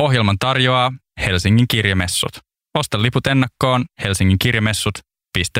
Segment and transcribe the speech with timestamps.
[0.00, 0.92] Ohjelman tarjoaa
[1.26, 2.30] Helsingin kirjamessut.
[2.78, 4.94] Osta liput ennakkoon Helsingin kirjamessut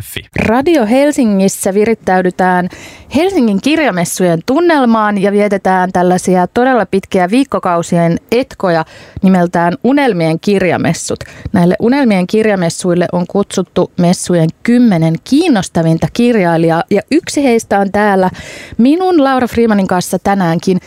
[0.03, 0.21] Fi.
[0.37, 2.69] Radio Helsingissä virittäydytään
[3.15, 8.85] Helsingin kirjamessujen tunnelmaan ja vietetään tällaisia todella pitkiä viikkokausien etkoja
[9.23, 11.19] nimeltään Unelmien kirjamessut.
[11.53, 18.31] Näille Unelmien kirjamessuille on kutsuttu messujen kymmenen kiinnostavinta kirjailijaa ja yksi heistä on täällä
[18.79, 20.81] minun Laura Freemanin kanssa tänäänkin.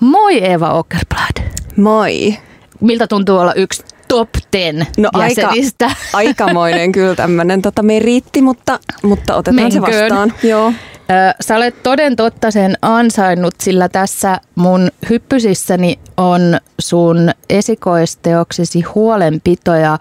[0.00, 1.50] Moi Eva Ockerblad.
[1.76, 2.47] Moi.
[2.80, 5.86] Miltä tuntuu olla yksi top 10 no jäsenistä.
[5.86, 9.92] Aika, aikamoinen kyllä tämmöinen tota meriitti, mutta, mutta otetaan Menköön.
[9.92, 10.32] se vastaan.
[10.42, 10.72] Joo.
[11.40, 16.40] Sä olet toden totta sen ansainnut, sillä tässä mun hyppysissäni on
[16.78, 19.98] sun esikoisteoksesi huolenpitoja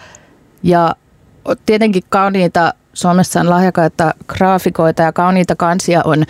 [0.63, 0.96] ja
[1.66, 6.23] tietenkin kauniita Suomessa on lahjakaita graafikoita ja kauniita kansia on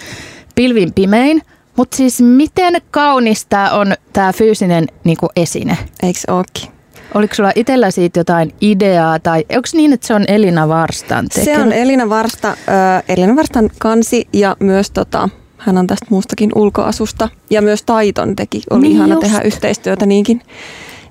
[0.56, 1.42] pilvin pimein.
[1.78, 5.78] Mutta siis miten kaunista on tämä fyysinen niinku, esine?
[6.04, 6.78] Eikö ookin?
[7.14, 11.58] Oliko sulla itsellä siitä jotain ideaa tai onko niin, että se on Elina Varstan tekemä?
[11.58, 16.52] Se on Elina Varsta, äh, Elina Varstan kansi ja myös tota, hän on tästä muustakin
[16.56, 18.64] ulkoasusta ja myös Taiton teki.
[18.70, 19.22] Oli niin ihana just.
[19.22, 20.42] tehdä yhteistyötä niinkin,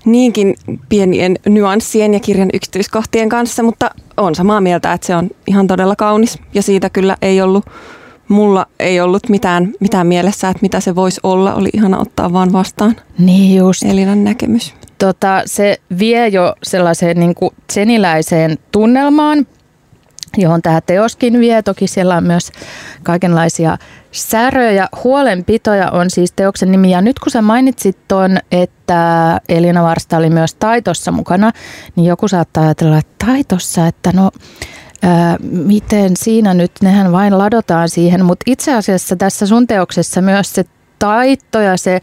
[0.04, 0.54] niinkin
[0.88, 5.96] pienien nyanssien ja kirjan yksityiskohtien kanssa, mutta on samaa mieltä, että se on ihan todella
[5.96, 7.64] kaunis ja siitä kyllä ei ollut
[8.28, 11.54] mulla ei ollut mitään, mitään mielessä, että mitä se voisi olla.
[11.54, 12.96] Oli ihana ottaa vaan vastaan.
[13.18, 13.82] Niin just.
[13.82, 19.46] Elinan näkemys tota, se vie jo sellaiseen niin kuin seniläiseen tunnelmaan,
[20.36, 21.62] johon tämä teoskin vie.
[21.62, 22.52] Toki siellä on myös
[23.02, 23.78] kaikenlaisia
[24.12, 24.88] säröjä.
[25.04, 26.90] Huolenpitoja on siis teoksen nimi.
[26.90, 31.52] Ja nyt kun sä mainitsit tuon, että Elina Varsta oli myös taitossa mukana,
[31.96, 34.30] niin joku saattaa ajatella, että taitossa, että no
[35.40, 38.24] miten siinä nyt, nehän vain ladotaan siihen.
[38.24, 40.64] Mutta itse asiassa tässä sun teoksessa myös se
[40.98, 42.00] taitto ja se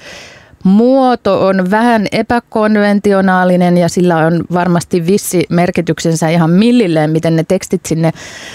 [0.64, 7.86] muoto on vähän epäkonventionaalinen ja sillä on varmasti vissi merkityksensä ihan millilleen, miten ne tekstit
[7.86, 8.12] sinne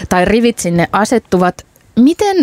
[0.09, 1.67] tai rivit sinne asettuvat.
[1.97, 2.37] Miten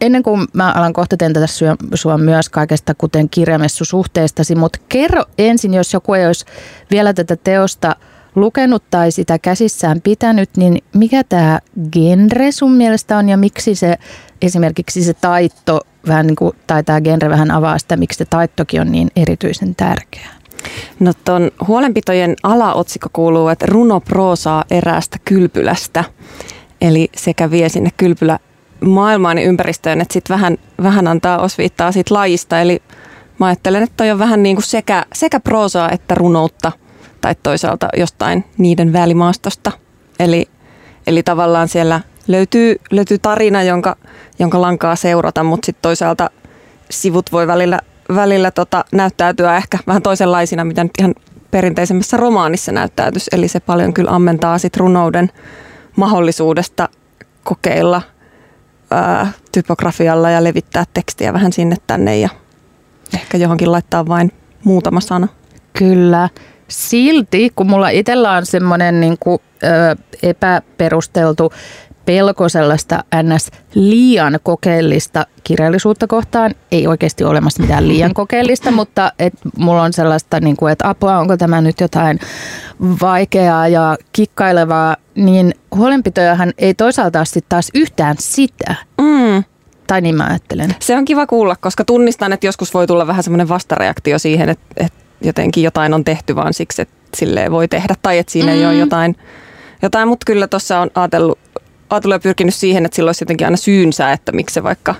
[0.00, 1.46] ennen kuin mä alan kohta tätä
[1.94, 6.44] sua myös kaikesta, kuten kirjamessusuhteestasi, mutta kerro ensin, jos joku ei olisi
[6.90, 7.96] vielä tätä teosta
[8.34, 11.60] lukenut tai sitä käsissään pitänyt, niin mikä tämä
[11.92, 13.98] genre sun mielestä on ja miksi se
[14.42, 18.80] esimerkiksi se taitto vähän niin kuin, tai tämä genre vähän avaa sitä, miksi se taittokin
[18.80, 20.28] on niin erityisen tärkeä?
[21.00, 26.04] No tuon huolenpitojen alaotsikko kuuluu, että runo proosaa eräästä kylpylästä.
[26.80, 28.38] Eli sekä vie sinne kylpylä
[28.80, 32.60] maailmaan ja ympäristöön, että sitten vähän, vähän antaa osviittaa siitä lajista.
[32.60, 32.82] Eli
[33.38, 36.72] mä ajattelen, että toi on vähän niin kuin sekä, sekä proosaa että runoutta
[37.22, 39.72] tai toisaalta jostain niiden välimaastosta.
[40.18, 40.48] Eli,
[41.06, 43.96] eli tavallaan siellä löytyy, löytyy tarina, jonka,
[44.38, 46.30] jonka lankaa seurata, mutta sitten toisaalta
[46.90, 47.80] sivut voi välillä,
[48.14, 51.14] välillä tota, näyttäytyä ehkä vähän toisenlaisina, mitä nyt ihan
[51.50, 53.30] perinteisemmässä romaanissa näyttäytyisi.
[53.32, 55.30] Eli se paljon kyllä ammentaa sit runouden
[55.96, 56.88] mahdollisuudesta
[57.44, 58.02] kokeilla
[58.90, 62.28] ää, typografialla ja levittää tekstiä vähän sinne tänne ja
[63.14, 64.32] ehkä johonkin laittaa vain
[64.64, 65.28] muutama sana.
[65.78, 66.28] Kyllä.
[66.72, 71.52] Silti, kun mulla itsellä on semmoinen niin kuin, ö, epäperusteltu
[72.04, 73.50] pelko sellaista ns.
[73.74, 76.54] liian kokeellista kirjallisuutta kohtaan.
[76.70, 80.88] Ei oikeasti ole olemassa mitään liian kokeellista, mutta et mulla on sellaista, niin kuin, että
[80.88, 82.18] apua, onko tämä nyt jotain
[83.00, 88.74] vaikeaa ja kikkailevaa, niin huolenpitojahan ei toisaalta sitten taas yhtään sitä.
[89.00, 89.44] Mm.
[89.86, 90.74] Tai niin mä ajattelen.
[90.80, 94.64] Se on kiva kuulla, koska tunnistan, että joskus voi tulla vähän semmoinen vastareaktio siihen, että,
[94.76, 97.94] että jotenkin jotain on tehty vaan siksi, että silleen voi tehdä.
[98.02, 98.58] Tai että siinä mm.
[98.58, 99.16] ei ole jotain,
[99.82, 101.38] jotain mutta kyllä tuossa on ajatellut
[101.90, 104.94] ajatellut ja pyrkinyt siihen, että sillä olisi jotenkin aina syynsä, että miksi se vaikka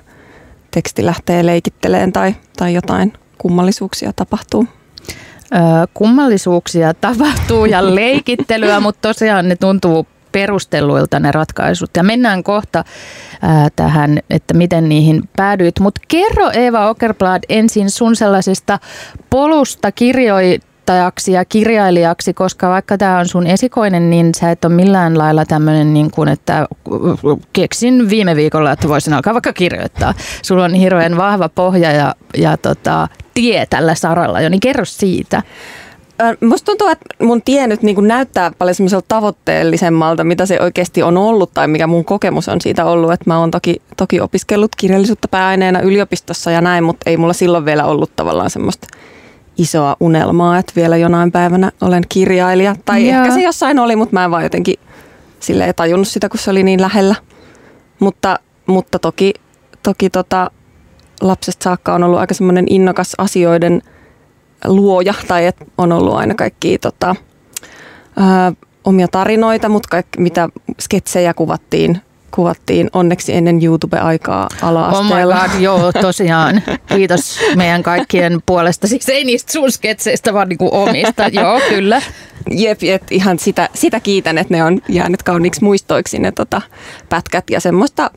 [0.71, 4.67] teksti lähtee leikitteleen tai, tai jotain kummallisuuksia tapahtuu.
[5.55, 5.61] Öö,
[5.95, 11.91] kummallisuuksia tapahtuu ja leikittelyä, mutta tosiaan ne tuntuu perustelluilta ne ratkaisut.
[11.97, 12.85] Ja mennään kohta
[13.43, 15.81] ää, tähän, että miten niihin päädyit.
[15.81, 18.79] Mutta kerro Eva Okerblad ensin sun sellaisesta
[19.31, 24.75] polusta kirjoi, kirjoittajaksi ja kirjailijaksi, koska vaikka tämä on sun esikoinen, niin sä et ole
[24.75, 26.67] millään lailla tämmöinen, niin kuin, että
[27.53, 30.15] keksin viime viikolla, että voisin alkaa vaikka kirjoittaa.
[30.43, 35.43] Sulla on hirveän vahva pohja ja, ja tota, tie tällä saralla jo, niin kerro siitä.
[36.41, 41.17] Musta tuntuu, että mun tie nyt niin näyttää paljon semmoiselta tavoitteellisemmalta, mitä se oikeasti on
[41.17, 43.13] ollut tai mikä mun kokemus on siitä ollut.
[43.13, 47.65] Että mä oon toki, toki opiskellut kirjallisuutta pääaineena yliopistossa ja näin, mutta ei mulla silloin
[47.65, 48.87] vielä ollut tavallaan semmoista
[49.59, 52.77] isoa unelmaa, että vielä jonain päivänä olen kirjailija.
[52.85, 53.23] Tai Joo.
[53.23, 54.75] ehkä se jossain oli, mutta mä en vaan jotenkin
[55.41, 57.15] sille tajunnut sitä, kun se oli niin lähellä.
[58.01, 59.35] Mutta, mutta toki,
[59.83, 60.51] toki tota,
[61.21, 63.83] lapsesta saakka on ollut aika semmoinen innokas asioiden
[64.65, 67.17] luoja tai että on ollut aina kaikki tota,
[68.17, 68.53] ää,
[68.85, 70.49] omia tarinoita, mutta kaikki, mitä
[70.81, 72.01] sketsejä kuvattiin
[72.35, 75.37] kuvattiin onneksi ennen YouTube-aikaa ala-asteella.
[75.37, 76.63] Oh my god, joo, tosiaan.
[76.87, 78.87] Kiitos meidän kaikkien puolesta.
[78.87, 81.29] Siis ei niistä sun sketseistä, vaan niinku omista.
[81.29, 82.03] joo, kyllä.
[82.51, 86.63] Jep, et ihan sitä, sitä kiitän, että ne on jäänyt kauniiksi muistoiksi ne tota,
[87.09, 88.11] pätkät ja semmoista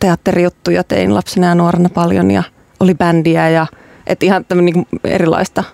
[0.00, 2.42] teatterijuttuja tein lapsena ja nuorena paljon ja
[2.80, 3.66] oli bändiä ja
[4.06, 5.64] et ihan tämmöinen niin erilaista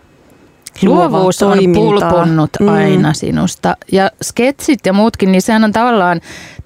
[0.83, 2.69] Luovuus on pulponnut mm.
[2.69, 3.77] aina sinusta.
[3.93, 6.21] Ja sketsit ja muutkin, niin sehän on tavallaan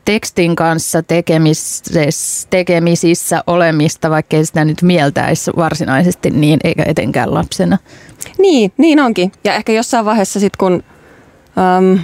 [0.05, 7.79] tekstin kanssa tekemisissä, tekemisissä olemista, vaikka ei sitä nyt mieltäisi varsinaisesti niin, eikä etenkään lapsena.
[8.38, 9.32] Niin, niin onkin.
[9.44, 10.82] Ja ehkä jossain vaiheessa sitten, kun
[11.79, 11.99] äm,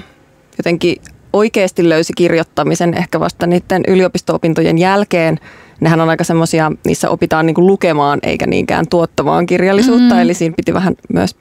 [0.58, 0.96] jotenkin
[1.32, 5.38] oikeasti löysi kirjoittamisen ehkä vasta niiden yliopisto-opintojen jälkeen,
[5.80, 10.20] nehän on aika semmoisia, niissä opitaan niinku lukemaan eikä niinkään tuottamaan kirjallisuutta, mm.
[10.20, 11.36] eli siinä piti vähän myös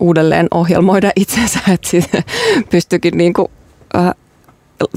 [0.00, 2.22] uudelleen ohjelmoida itsensä, että
[2.70, 3.50] pystyikin niinku,
[3.96, 4.14] äh,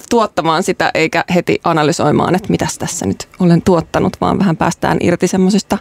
[0.10, 5.28] tuottamaan sitä eikä heti analysoimaan, että mitäs tässä nyt olen tuottanut, vaan vähän päästään irti
[5.28, 5.78] semmoisista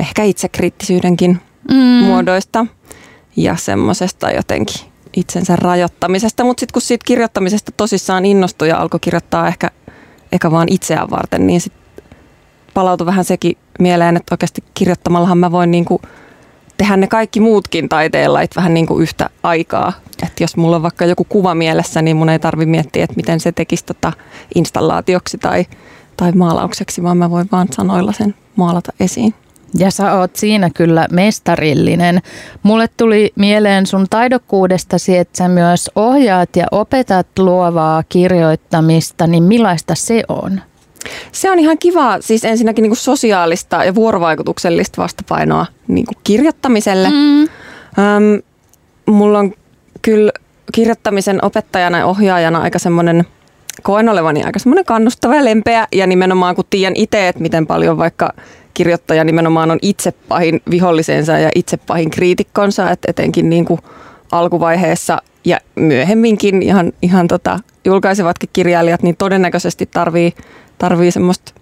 [0.00, 1.76] ehkä itsekriittisyydenkin mm.
[1.76, 2.66] muodoista
[3.36, 6.44] ja semmoisesta jotenkin itsensä rajoittamisesta.
[6.44, 9.70] Mutta sitten kun siitä kirjoittamisesta tosissaan innostui ja alkoi kirjoittaa ehkä,
[10.32, 11.82] ehkä vaan itseään varten, niin sitten
[12.74, 16.00] palautui vähän sekin mieleen, että oikeasti kirjoittamallahan mä voin niinku
[16.76, 19.92] tehdä ne kaikki muutkin taiteella vähän niin kuin yhtä aikaa.
[20.22, 23.40] Että jos mulla on vaikka joku kuva mielessä, niin mun ei tarvi miettiä, että miten
[23.40, 24.12] se tekisi tota
[24.54, 25.66] installaatioksi tai,
[26.16, 29.34] tai maalaukseksi, vaan mä voin vaan sanoilla sen maalata esiin.
[29.78, 32.20] Ja sä oot siinä kyllä mestarillinen.
[32.62, 39.94] Mulle tuli mieleen sun taidokkuudestasi, että sä myös ohjaat ja opetat luovaa kirjoittamista, niin millaista
[39.94, 40.60] se on?
[41.32, 47.08] Se on ihan kiva, siis ensinnäkin niin kuin sosiaalista ja vuorovaikutuksellista vastapainoa niin kuin kirjoittamiselle.
[47.08, 47.42] Mm.
[47.42, 48.42] Öm,
[49.06, 49.52] mulla on
[50.02, 50.32] kyllä
[50.72, 53.24] kirjoittamisen opettajana ja ohjaajana aika semmoinen,
[53.82, 57.98] koen olevani aika semmoinen kannustava ja lempeä ja nimenomaan kun tiedän itse, että miten paljon
[57.98, 58.32] vaikka
[58.74, 63.80] kirjoittaja nimenomaan on itse pahin vihollisensa ja itse pahin kriitikkonsa, että etenkin niin kuin
[64.32, 70.32] alkuvaiheessa ja myöhemminkin ihan, ihan tota, julkaisevatkin kirjailijat, niin todennäköisesti tarvii
[70.78, 71.52] tarvii semmoista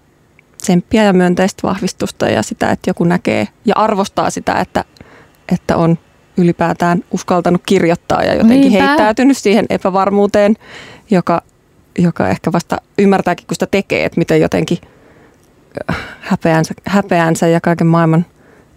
[0.61, 4.83] tsemppiä ja myönteistä vahvistusta ja sitä, että joku näkee ja arvostaa sitä, että,
[5.51, 5.97] että on
[6.37, 8.87] ylipäätään uskaltanut kirjoittaa ja jotenkin Niinpä.
[8.87, 10.55] heittäytynyt siihen epävarmuuteen,
[11.11, 11.41] joka,
[11.97, 14.77] joka ehkä vasta ymmärtääkin, kun sitä tekee, että miten jotenkin
[16.19, 18.25] häpeänsä, häpeänsä ja kaiken maailman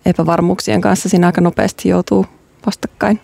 [0.07, 2.27] epävarmuuksien kanssa siinä aika nopeasti joutuu
[2.67, 3.21] vastakkain.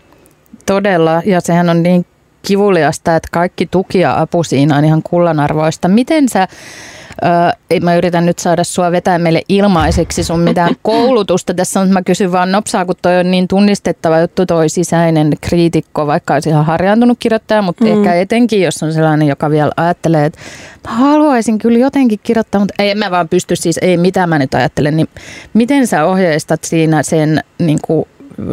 [0.66, 2.06] Todella, ja sehän on niin
[2.42, 5.88] kivuliasta, että kaikki tuki ja apu siinä on ihan kullanarvoista.
[5.88, 6.48] Miten sä
[7.70, 12.02] ei mä yritän nyt saada sua vetää meille ilmaiseksi sun mitään koulutusta tässä, mutta mä
[12.02, 16.64] kysyn vaan nopsaa, kun toi on niin tunnistettava juttu toi sisäinen kriitikko, vaikka olisi ihan
[16.64, 17.90] harjaantunut kirjoittaja, mutta mm.
[17.90, 20.38] ehkä etenkin, jos on sellainen, joka vielä ajattelee, että
[20.88, 24.54] mä haluaisin kyllä jotenkin kirjoittaa, mutta ei mä vaan pysty siis, ei mitä mä nyt
[24.54, 25.08] ajattelen, niin
[25.54, 28.08] miten sä ohjeistat siinä sen niin kuin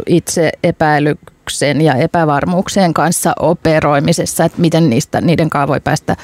[0.08, 1.16] itse epäily
[1.46, 6.16] pelotyksen ja epävarmuuksien kanssa operoimisessa, että miten niistä, niiden kanssa voi päästä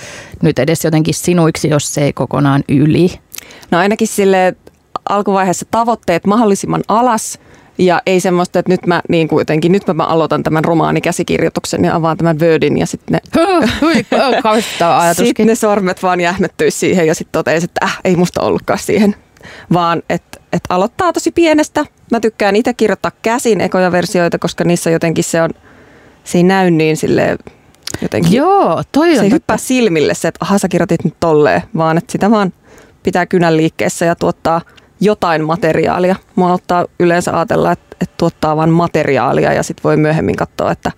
[0.41, 3.09] nyt edes jotenkin sinuiksi, jos se ei kokonaan yli?
[3.71, 4.55] No ainakin sille
[5.09, 7.39] alkuvaiheessa tavoitteet mahdollisimman alas
[7.77, 11.95] ja ei semmoista, että nyt mä niin kuin jotenkin, nyt mä aloitan tämän romaanikäsikirjoituksen ja
[11.95, 13.43] avaan tämän Wordin ja sitten ne,
[15.13, 19.15] sitten ne sormet vaan jähmettyisi siihen ja sitten totesi, että äh, ei musta ollutkaan siihen.
[19.73, 21.85] Vaan että et aloittaa tosi pienestä.
[22.11, 25.49] Mä tykkään itse kirjoittaa käsin ekoja versioita, koska niissä jotenkin se on,
[26.23, 27.37] se ei näy niin sille
[28.01, 28.33] jotenkin.
[28.33, 32.11] Joo, toi Se ei hyppää silmille se, että aha sä kirjoitit nyt tolleen, vaan että
[32.11, 32.53] sitä vaan
[33.03, 34.61] pitää kynän liikkeessä ja tuottaa
[34.99, 36.15] jotain materiaalia.
[36.35, 40.91] Mua ottaa yleensä ajatella, että, että tuottaa vain materiaalia ja sitten voi myöhemmin katsoa, että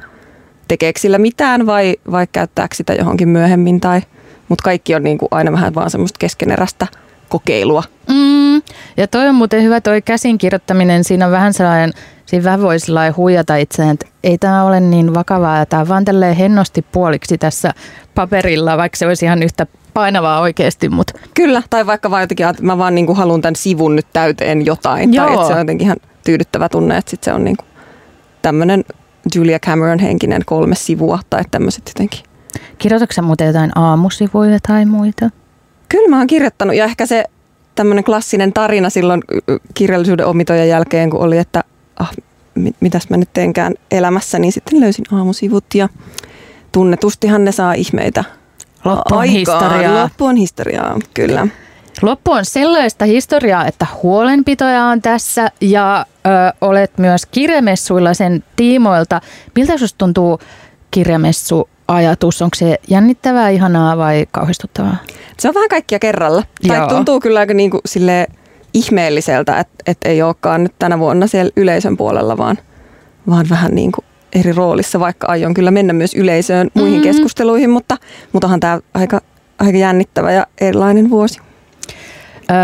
[0.67, 3.79] tekeekö sillä mitään vai, vai käyttääkö sitä johonkin myöhemmin.
[3.79, 4.01] Tai,
[4.49, 6.87] mutta kaikki on niin kuin aina vähän vaan semmoista keskeneräistä
[7.33, 7.83] kokeilua.
[8.09, 8.61] Mm,
[8.97, 11.03] ja toi on muuten hyvä toi käsinkirjoittaminen.
[11.03, 11.93] Siinä on vähän sellainen,
[12.25, 12.77] siinä vähän voi
[13.17, 17.73] huijata itseään, että ei tämä ole niin vakavaa ja tämä vaan tälleen hennosti puoliksi tässä
[18.15, 20.89] paperilla, vaikka se olisi ihan yhtä painavaa oikeasti.
[20.89, 21.13] Mutta.
[21.33, 24.65] Kyllä, tai vaikka vaan jotenkin, että mä vaan niin kuin haluan tämän sivun nyt täyteen
[24.65, 25.13] jotain.
[25.13, 25.25] Joo.
[25.25, 27.67] Tai että se on jotenkin ihan tyydyttävä tunne, että sit se on niin kuin
[28.41, 28.83] tämmöinen
[29.35, 32.19] Julia Cameron henkinen kolme sivua tai tämmöiset jotenkin.
[32.77, 35.29] Kirjoitatko muuten jotain aamusivuja tai muita?
[35.93, 37.25] Kyllä mä oon kirjoittanut ja ehkä se
[37.75, 39.21] tämmöinen klassinen tarina silloin
[39.73, 41.63] kirjallisuuden omitojen jälkeen, kun oli, että
[41.99, 42.11] ah,
[42.79, 45.89] mitäs mä nyt teenkään elämässä, niin sitten löysin aamusivut ja
[46.71, 48.23] tunnetustihan ne saa ihmeitä
[48.85, 49.27] Loppu on aikaan.
[49.29, 50.03] historiaa.
[50.03, 51.47] Loppu on historiaa, kyllä.
[52.01, 56.29] Loppu on sellaista historiaa, että huolenpitoja on tässä ja ö,
[56.61, 59.21] olet myös kirjamessuilla sen tiimoilta.
[59.55, 60.39] Miltä sinusta tuntuu
[60.91, 62.41] kirjamessu ajatus?
[62.41, 64.97] Onko se jännittävää, ihanaa vai kauhistuttavaa?
[65.39, 66.43] Se on vähän kaikkia kerralla.
[66.63, 66.77] Joo.
[66.77, 68.27] Tai tuntuu kyllä aika niin kuin sille
[68.73, 72.57] ihmeelliseltä, että, että ei olekaan nyt tänä vuonna siellä yleisön puolella, vaan,
[73.29, 77.03] vaan vähän niin kuin eri roolissa, vaikka aion kyllä mennä myös yleisöön muihin mm-hmm.
[77.03, 77.97] keskusteluihin, mutta,
[78.31, 79.21] mutta onhan tämä aika,
[79.59, 81.39] aika jännittävä ja erilainen vuosi.
[82.51, 82.57] Öö,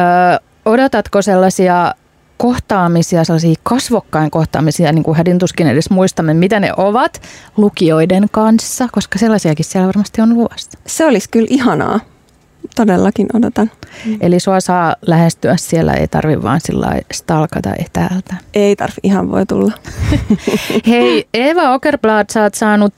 [0.66, 1.94] odotatko sellaisia
[2.38, 7.22] kohtaamisia, sellaisia kasvokkain kohtaamisia, niin kuin hädintuskin edes muistamme, mitä ne ovat
[7.58, 10.80] lukijoiden kanssa, koska sellaisiakin siellä varmasti on luvassa.
[10.88, 12.00] Se olisi kyllä ihanaa.
[12.76, 13.72] Todellakin odotan.
[14.06, 14.18] Mm.
[14.22, 18.36] Eli sua saa lähestyä siellä, ei tarvi vaan sillä stalkata etäältä.
[18.54, 19.72] Ei tarvi, ihan voi tulla.
[20.88, 22.94] Hei, Eva Okerblad, sä oot saanut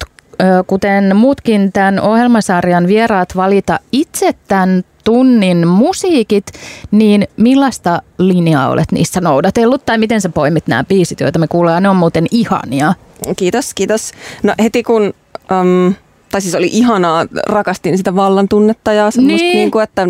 [0.67, 6.45] kuten muutkin tämän ohjelmasarjan vieraat valita itse tämän tunnin musiikit,
[6.91, 11.83] niin millaista linjaa olet niissä noudatellut tai miten sä poimit nämä biisit, joita me kuullaan,
[11.83, 12.93] ne on muuten ihania.
[13.37, 14.11] Kiitos, kiitos.
[14.43, 15.13] No heti kun,
[15.61, 15.93] um,
[16.31, 19.55] tai siis oli ihanaa, rakastin sitä vallan tunnetta ja semmoista niin.
[19.55, 20.07] niin kuin, että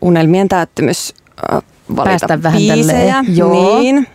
[0.00, 1.14] unelmien täyttymys
[1.52, 1.62] uh,
[1.96, 3.24] valita Päästä vähän biisejä.
[3.34, 3.78] Joo.
[3.78, 4.06] Niin,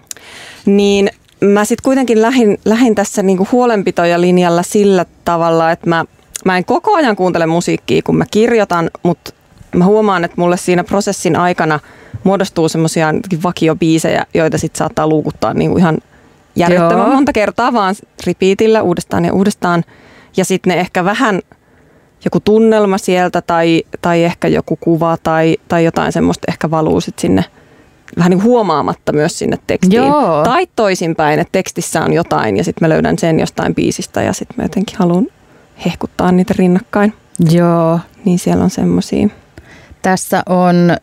[0.66, 1.10] niin
[1.42, 6.06] mä sitten kuitenkin lähin, lähin tässä niinku huolenpitoja linjalla sillä tavalla, että mä,
[6.46, 9.34] mä en koko ajan kuuntele musiikkia, kun mä kirjoitan, mutta
[9.76, 11.80] mä huomaan, että mulle siinä prosessin aikana
[12.24, 15.98] muodostuu semmoisia vakiobiisejä, joita sitten saattaa luukuttaa niinku ihan
[16.56, 17.96] järjettömän monta kertaa vaan
[18.28, 19.84] repeatillä uudestaan ja uudestaan.
[20.38, 21.42] Ja sitten ne ehkä vähän
[22.26, 27.22] joku tunnelma sieltä tai, tai ehkä joku kuva tai, tai jotain semmoista ehkä valuu sitten
[27.22, 27.46] sinne
[28.18, 30.04] vähän niin huomaamatta myös sinne tekstiin.
[30.04, 30.44] Joo.
[30.44, 34.58] Tai toisinpäin, että tekstissä on jotain ja sitten mä löydän sen jostain biisistä ja sitten
[34.58, 35.28] mä jotenkin haluan
[35.86, 37.14] hehkuttaa niitä rinnakkain.
[37.52, 38.00] Joo.
[38.26, 39.30] Niin siellä on semmoisia.
[40.02, 40.98] Tässä on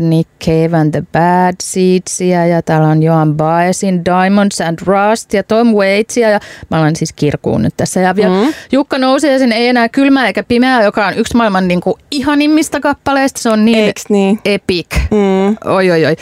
[0.00, 5.42] Nick Cave and the Bad Seedsia ja täällä on Joan Baezin Diamonds and Rust ja
[5.42, 8.00] Tom Waitsia ja mä olen siis kirkuun nyt tässä.
[8.00, 8.54] Ja vielä mm.
[8.72, 12.80] Jukka nousee sen Ei enää kylmää eikä pimeää, joka on yksi maailman niin kuin, ihanimmista
[12.80, 13.40] kappaleista.
[13.40, 14.38] Se on niin, Eiks niin?
[14.44, 14.86] epic.
[15.10, 15.56] Mm.
[15.64, 16.16] Oi, oi, oi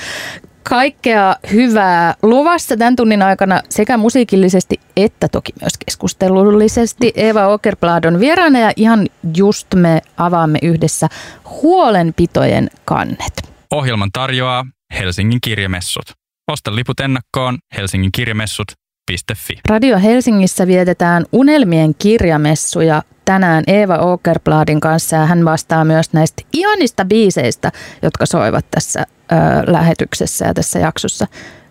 [0.69, 7.13] kaikkea hyvää luvassa tämän tunnin aikana sekä musiikillisesti että toki myös keskustelullisesti.
[7.17, 9.07] Eva Okerblad on vieraana ja ihan
[9.37, 11.09] just me avaamme yhdessä
[11.45, 13.53] huolenpitojen kannet.
[13.71, 14.67] Ohjelman tarjoaa
[14.99, 16.05] Helsingin kirjamessut.
[16.53, 19.59] Osta liput ennakkoon Helsingin kirjamessut.fi.
[19.69, 27.05] Radio Helsingissä vietetään unelmien kirjamessuja tänään Eeva Okerbladin kanssa ja hän vastaa myös näistä ihanista
[27.05, 27.73] biiseistä,
[28.03, 31.27] jotka soivat tässä ö, lähetyksessä ja tässä jaksossa.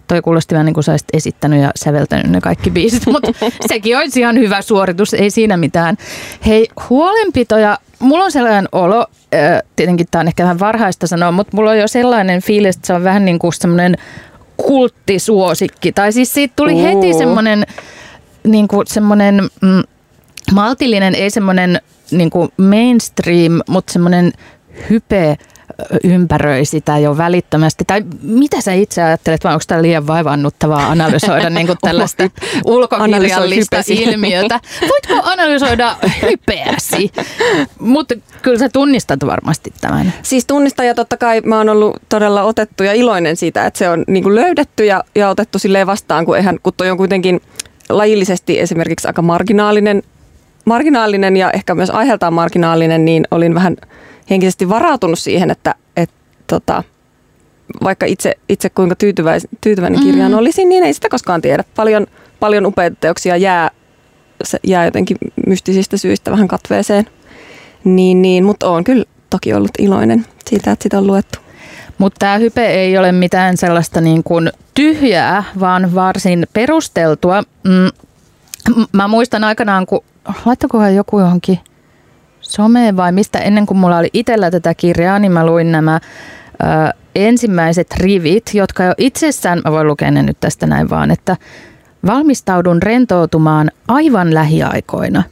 [0.08, 3.32] Toi kuulosti vähän niin kuin sä esittänyt ja säveltänyt ne kaikki biisit, mutta
[3.68, 5.98] sekin olisi ihan hyvä suoritus, ei siinä mitään.
[6.46, 9.06] Hei, huolenpitoja, mulla on sellainen olo,
[9.76, 12.94] tietenkin tämä on ehkä vähän varhaista sanoa, mutta mulla on jo sellainen fiilis, että se
[12.94, 13.98] on vähän niin kuin semmoinen
[14.58, 15.92] kulttisuosikki.
[15.92, 16.84] Tai siis siitä tuli uh.
[16.84, 17.66] heti semmoinen,
[18.44, 19.84] niin kuin semmoinen mm,
[20.54, 24.34] maltillinen, ei semmoinen niin mainstream, mutta semmoinen
[24.90, 25.38] hype
[26.04, 27.84] ympäröi sitä jo välittömästi?
[27.88, 32.30] Tai mitä sä itse ajattelet, vai onko tämä liian vaivannuttavaa analysoida niin kuin tällaista
[32.66, 34.60] ulkokirjallista ilmiötä?
[34.82, 37.12] Voitko analysoida hypeäsi?
[37.80, 40.14] Mutta kyllä sä tunnistat varmasti tämän.
[40.22, 43.90] Siis tunnistan ja totta kai mä oon ollut todella otettu ja iloinen siitä, että se
[43.90, 47.42] on niin kuin löydetty ja, ja otettu silleen vastaan, kun, eihän, kun toi on kuitenkin
[47.90, 50.04] lajillisesti esimerkiksi aika marginaalinen,
[50.66, 53.78] marginaalinen ja ehkä myös aiheeltaan marginaalinen, niin olin vähän–
[54.30, 56.10] henkisesti varautunut siihen, että et,
[56.48, 56.84] tota,
[57.84, 60.38] vaikka itse, itse kuinka tyytyväis, tyytyväinen kirjaan mm.
[60.38, 61.64] olisin, niin ei sitä koskaan tiedä.
[61.76, 62.08] Paljon,
[62.40, 63.72] paljon upeita teoksia jää,
[64.64, 65.18] jää jotenkin
[65.48, 67.06] mystisistä syistä vähän katveeseen.
[67.84, 71.40] Niin, niin, mutta on kyllä toki ollut iloinen siitä, että sitä on luettu.
[71.98, 77.44] Mutta tämä hype ei ole mitään sellaista niin kuin tyhjää, vaan varsin perusteltua.
[77.64, 77.90] Mm,
[78.92, 80.04] mä muistan aikanaan, kun
[80.46, 81.60] laittakohan joku johonkin–
[82.52, 86.66] someen vai mistä ennen kuin mulla oli itsellä tätä kirjaa, niin mä luin nämä ö,
[87.16, 91.38] ensimmäiset rivit, jotka jo itsessään, mä voin lukea ne nyt tästä näin vaan, että
[92.06, 95.24] valmistaudun rentoutumaan aivan lähiaikoina.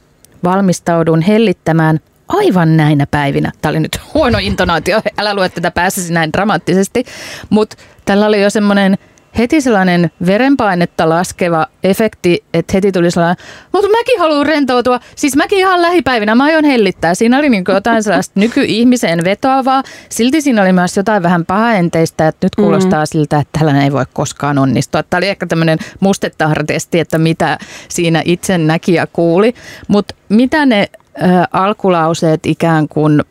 [0.44, 3.52] Valmistaudun hellittämään aivan näinä päivinä.
[3.62, 7.04] Tämä oli nyt huono intonaatio, älä lue tätä päässäsi näin dramaattisesti,
[7.50, 8.98] mutta tällä oli jo semmoinen–
[9.38, 15.00] heti sellainen verenpainetta laskeva efekti, että heti tuli sellainen, mutta mäkin haluan rentoutua.
[15.16, 17.14] Siis mäkin ihan lähipäivinä, mä aion hellittää.
[17.14, 19.82] Siinä oli niin jotain sellaista nykyihmiseen vetoavaa.
[20.08, 23.06] Silti siinä oli myös jotain vähän pahaenteistä, että nyt kuulostaa mm.
[23.06, 25.02] siltä, että tällainen ei voi koskaan onnistua.
[25.02, 29.54] Tämä oli ehkä tämmöinen mustetahartesti, että mitä siinä itse näki ja kuuli.
[29.88, 30.88] Mutta mitä ne
[31.22, 33.22] äh, alkulauseet ikään kuin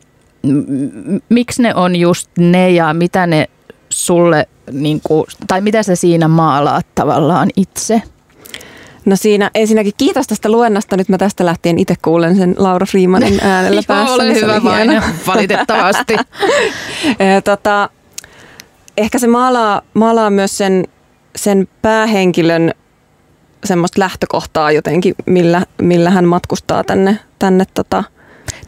[1.28, 3.48] miksi ne on just ne ja mitä ne
[3.96, 8.02] sulle, niin kuin, tai mitä sä siinä maalaat tavallaan itse?
[9.04, 10.96] No siinä ensinnäkin kiitos tästä luennasta.
[10.96, 14.14] Nyt mä tästä lähtien itse kuulen sen Laura Freemanin äänellä päässä.
[14.14, 14.90] ole niin se hyvä vain,
[15.26, 16.16] valitettavasti.
[17.44, 17.90] Tota,
[18.96, 20.84] ehkä se maalaa, maalaa myös sen,
[21.36, 22.72] sen päähenkilön
[23.64, 28.04] semmoista lähtökohtaa jotenkin, millä, millä hän matkustaa tänne, tänne tota,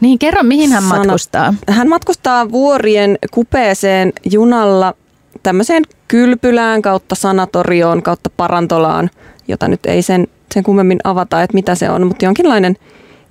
[0.01, 1.53] niin, kerro mihin hän Sana- matkustaa.
[1.69, 4.93] Hän matkustaa vuorien kupeeseen junalla
[5.43, 9.09] tämmöiseen kylpylään kautta sanatorioon kautta parantolaan,
[9.47, 12.77] jota nyt ei sen, sen kummemmin avata, että mitä se on, mutta jonkinlainen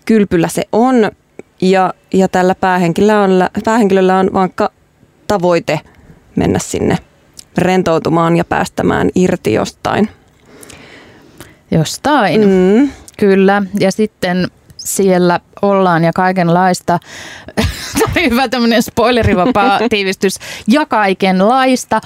[0.04, 1.10] kylpylä se on.
[1.60, 4.70] Ja, ja tällä päähenkilöllä on, päähenkilöllä on vankka
[5.26, 5.80] tavoite
[6.36, 6.98] mennä sinne
[7.58, 10.08] rentoutumaan ja päästämään irti jostain.
[11.70, 12.40] Jostain.
[12.40, 12.90] Mm.
[13.18, 14.48] Kyllä, ja sitten
[14.78, 16.98] siellä ollaan ja kaikenlaista.
[17.98, 20.34] Tämä oli hyvä tämmöinen spoilerivapaa tiivistys.
[20.68, 22.00] Ja kaikenlaista.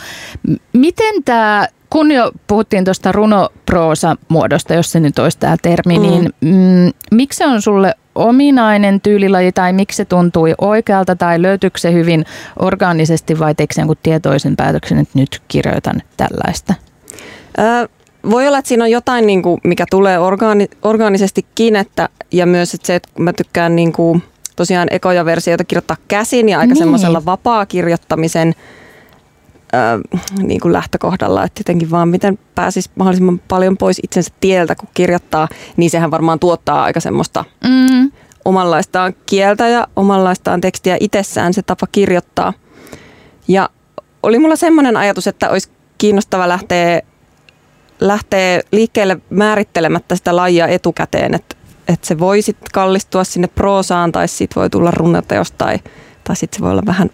[0.73, 6.03] Miten tämä, kun jo puhuttiin tuosta runoproosa-muodosta, jos se nyt olisi tämä termi, Mm.
[6.03, 11.79] niin mm, miksi se on sulle ominainen tyylilaji tai miksi se tuntui oikealta tai löytyykö
[11.79, 12.25] se hyvin
[12.59, 16.75] orgaanisesti vai teikö se jonkun tietoisen päätöksen, että nyt kirjoitan tällaista?
[17.59, 17.89] Ö,
[18.31, 22.75] voi olla, että siinä on jotain, niin kuin, mikä tulee orgaani, orgaanisestikin, että, ja myös
[22.75, 24.23] että se, että mä tykkään niin kuin,
[24.57, 26.79] tosiaan ekoja versioita kirjoittaa käsin ja aika Niin.
[26.79, 28.55] semmoisella vapaa-kirjoittamisen
[29.75, 34.89] ö, niin kuin lähtökohdalla, että jotenkin vaan miten pääsisi mahdollisimman paljon pois itsensä tieltä, kun
[34.95, 38.13] kirjoittaa, niin sehän varmaan tuottaa aika semmoista Mm.
[38.45, 42.53] omanlaistaan kieltä ja omanlaistaan tekstiä itsessään se tapa kirjoittaa.
[43.49, 43.69] Ja
[44.23, 47.01] oli mulla semmoinen ajatus, että olisi kiinnostava lähteä,
[48.07, 51.57] lähteä liikkeelle määrittelemättä sitä lajia etukäteen, että,
[51.89, 55.79] että se voi sitten kallistua sinne proosaan tai sitten voi tulla runoteos tai,
[56.25, 57.11] tai sitten se voi olla vähän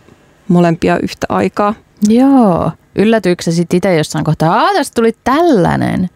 [0.48, 1.74] molempia yhtä aikaa.
[2.08, 2.72] Joo.
[2.96, 6.08] Yllätyykö sitten itse jossain kohtaa, että tästä tuli tällainen?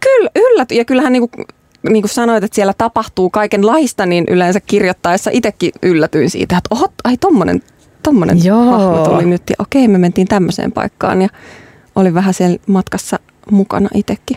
[0.00, 0.74] Kyllä, ylläty.
[0.74, 1.46] Ja kyllähän niin kuin,
[1.90, 6.88] niin kuin sanoit, että siellä tapahtuu kaikenlaista, niin yleensä kirjoittaessa itsekin yllätyin siitä, että oho,
[7.04, 7.62] ai tommonen,
[8.02, 8.64] tommonen Joo.
[8.64, 9.42] hahmo tuli nyt.
[9.48, 11.28] Ja okei, me mentiin tämmöiseen paikkaan ja
[11.96, 13.18] olin vähän siellä matkassa
[13.50, 14.36] mukana itsekin.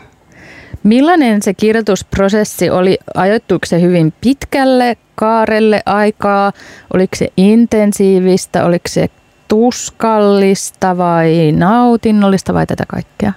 [0.83, 2.97] Millainen se kirjoitusprosessi oli?
[3.15, 6.51] Ajoittuiko se hyvin pitkälle kaarelle aikaa?
[6.93, 8.65] Oliko se intensiivistä?
[8.65, 9.09] Oliko se
[9.47, 13.33] tuskallista vai nautinnollista vai tätä kaikkea?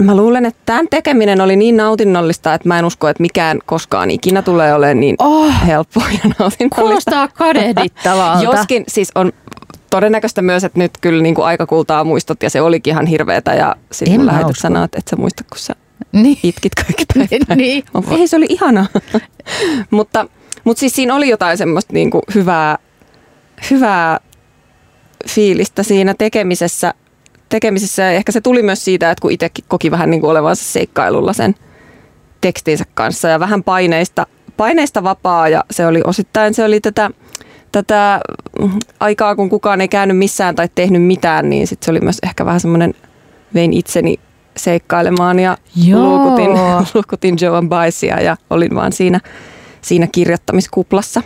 [0.00, 4.10] Mä luulen, että tämän tekeminen oli niin nautinnollista, että mä en usko, että mikään koskaan
[4.10, 6.80] ikinä tulee olemaan niin Oh, helppoa ja nautinnollista.
[6.80, 8.42] kuulostaa kadehdittavalta.
[8.42, 9.32] Joskin siis on
[9.94, 13.54] todennäköistä myös, että nyt kyllä niin kuin aika kultaa muistot ja se olikin ihan hirveetä
[13.54, 15.74] ja En sitten mä lähetät sanoa, että et sä muista, kun sä
[16.12, 16.38] Niin.
[16.42, 17.48] itkit kaikki päivät.
[17.56, 17.84] niin.
[18.10, 18.86] Ei, se oli ihanaa.
[19.90, 20.26] mutta,
[20.64, 22.78] mutta siis siinä oli jotain semmoista niin kuin hyvää,
[23.70, 24.20] hyvää
[25.28, 26.94] fiilistä siinä tekemisessä,
[27.48, 28.02] tekemisessä.
[28.02, 31.32] Ja ehkä se tuli myös siitä, että kun itsekin koki vähän niin kuin olevansa seikkailulla
[31.32, 31.54] sen
[32.40, 34.26] tekstinsä kanssa ja vähän paineista,
[34.56, 37.10] paineista vapaa ja se oli osittain se oli tätä,
[37.74, 38.20] tätä
[39.00, 42.46] aikaa, kun kukaan ei käynyt missään tai tehnyt mitään, niin sitten se oli myös ehkä
[42.46, 42.94] vähän semmoinen,
[43.54, 44.20] vein itseni
[44.56, 46.00] seikkailemaan ja Joo.
[46.00, 46.50] luukutin,
[46.94, 49.20] luukutin Joan Baesia ja olin vaan siinä,
[49.80, 51.22] siinä kirjoittamiskuplassa.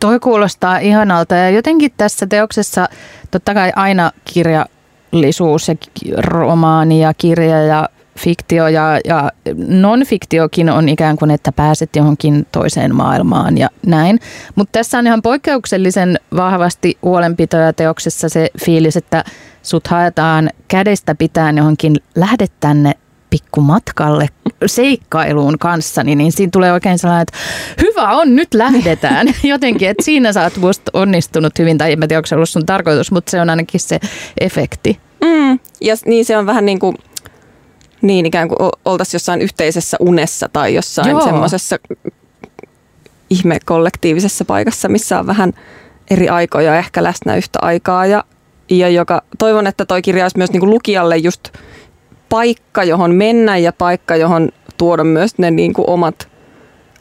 [0.00, 2.88] Toi kuulostaa ihanalta ja jotenkin tässä teoksessa
[3.30, 5.74] totta kai aina kirjallisuus ja
[6.16, 7.88] romaani ja kirja ja
[8.18, 9.30] fiktio ja, ja
[9.68, 14.18] non-fiktiokin on ikään kuin, että pääset johonkin toiseen maailmaan ja näin.
[14.54, 19.24] Mutta tässä on ihan poikkeuksellisen vahvasti huolenpitoja teoksessa se fiilis, että
[19.62, 22.92] sut haetaan kädestä pitäen johonkin, lähdet tänne
[23.30, 24.28] pikkumatkalle
[24.66, 27.38] seikkailuun kanssani, niin siinä tulee oikein sellainen, että
[27.82, 29.26] hyvä on, nyt lähdetään.
[29.42, 32.48] Jotenkin, että siinä sä oot musta onnistunut hyvin, tai en mä tiedä, onko se ollut
[32.48, 34.00] sun tarkoitus, mutta se on ainakin se
[34.40, 34.98] efekti.
[35.24, 36.96] Mm, ja niin se on vähän niin kuin,
[38.02, 41.20] niin ikään kuin oltaisiin jossain yhteisessä unessa tai jossain Joo.
[41.24, 41.76] semmoisessa
[43.30, 45.52] ihme kollektiivisessa paikassa, missä on vähän
[46.10, 48.06] eri aikoja ehkä läsnä yhtä aikaa.
[48.06, 48.24] Ja,
[48.70, 51.48] ja joka, toivon, että toi kirja olisi myös niin kuin lukijalle just
[52.28, 56.28] paikka, johon mennä ja paikka, johon tuoda myös ne niin kuin omat,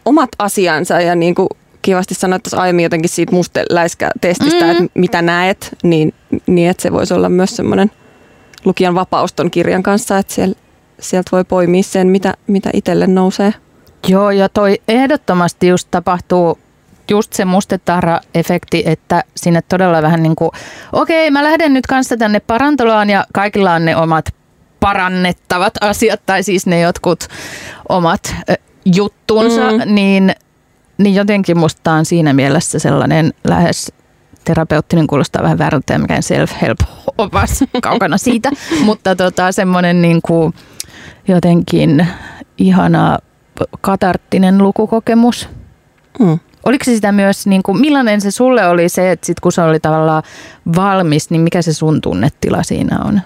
[0.05, 1.47] omat asiansa ja niin kuin
[1.81, 4.65] kivasti sanoit tuossa aiemmin jotenkin siitä musteläiskä-testistä, Mm.
[4.65, 4.71] mm.
[4.71, 6.13] että mitä näet, niin,
[6.47, 7.91] niin että se voisi olla myös semmoinen
[8.65, 10.55] lukijan vapaus ton kirjan kanssa, että siellä,
[10.99, 13.53] sieltä voi poimia sen, mitä, mitä itselle nousee.
[14.07, 16.59] Joo, ja toi ehdottomasti just tapahtuu
[17.09, 20.51] just se mustetarra-efekti, että sinne todella vähän niin kuin,
[20.93, 24.25] okei, mä lähden nyt kanssa tänne parantolaan ja kaikilla on ne omat
[24.79, 27.27] parannettavat asiat, tai siis ne jotkut
[27.89, 28.35] omat
[28.95, 29.77] juttunsa, Mm.
[29.77, 29.95] mm.
[29.95, 30.35] niin
[30.97, 33.93] niin jotenkin musta on siinä mielessä sellainen lähes
[34.43, 38.51] terapeuttinen kuulostaa vähän väärältä ja mikään self-help opas kaukana siitä,
[38.83, 40.53] mutta tota, semmoinen niin kuin
[41.27, 42.07] jotenkin
[42.57, 43.17] ihana
[43.81, 45.49] katarttinen lukukokemus.
[46.19, 46.39] Mm.
[46.65, 49.61] Oliko se sitä myös, niin kuin, millainen se sulle oli se, että sit kun se
[49.61, 50.23] oli tavallaan
[50.75, 53.21] valmis, niin mikä se sun tunnetila siinä on?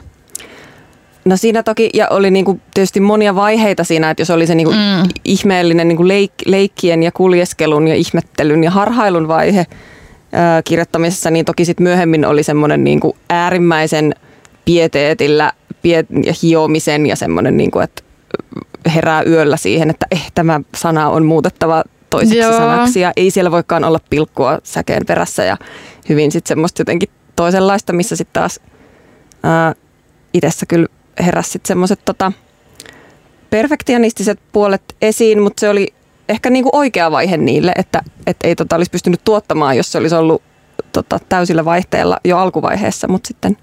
[1.25, 4.73] No siinä toki, ja oli niinku tietysti monia vaiheita siinä, että jos oli se niinku
[4.73, 5.09] mm.
[5.25, 9.65] ihmeellinen niinku leik- leikkien ja kuljeskelun ja ihmettelyn ja harhailun vaihe
[10.31, 14.15] ää, kirjoittamisessa, niin toki sitten myöhemmin oli semmoinen niinku äärimmäisen
[14.65, 18.03] pieteetillä piet- ja hiomisen ja semmoinen, niinku, että
[18.95, 22.51] herää yöllä siihen, että eh, tämä sana on muutettava toiseksi Joo.
[22.51, 25.57] sanaksi ja ei siellä voikaan olla pilkkua säkeen perässä ja
[26.09, 28.59] hyvin sitten semmoista jotenkin toisenlaista, missä sitten taas
[30.33, 30.87] itsessä kyllä
[31.25, 32.31] heräsi sitten semmoiset tota,
[33.49, 35.93] perfektionistiset puolet esiin, mutta se oli
[36.29, 40.15] ehkä niinku oikea vaihe niille, että et ei tota olisi pystynyt tuottamaan, jos se olisi
[40.15, 40.41] ollut
[40.91, 43.57] tota, täysillä vaihteella jo alkuvaiheessa, mutta sitten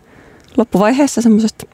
[0.57, 1.67] loppuvaiheessa semmoisesta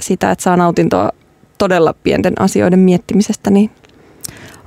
[0.00, 1.10] sitä, että saa nautintoa
[1.58, 3.70] todella pienten asioiden miettimisestä, niin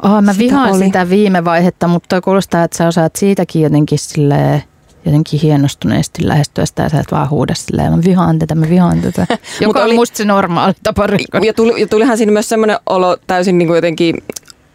[0.03, 3.99] Oh, mä vihaan sitä, sitä viime vaihetta, mutta toi kuulostaa, että sä osaat siitäkin jotenkin
[3.99, 4.63] silleen
[5.05, 9.01] jotenkin hienostuneesti lähestyä sitä ja sä et vaan huuda silleen, mä vihaan tätä, mä vihaan
[9.01, 9.27] tätä.
[9.61, 11.07] Joka oli, on musta se normaali tapa
[11.45, 14.15] ja, tuli, ja tulihan siinä myös semmoinen olo täysin niin kuin jotenkin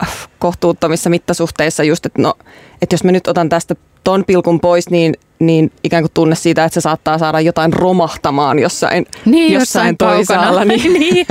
[0.03, 2.35] äh, kohtuuttomissa mittasuhteissa just, että no,
[2.83, 3.75] että jos mä nyt otan tästä
[4.05, 8.59] ton pilkun pois, niin, niin ikään kuin tunne siitä, että se saattaa saada jotain romahtamaan
[8.59, 10.65] jossain, niin, jossain, jossain toisaalla.
[10.65, 11.27] Niin, niin.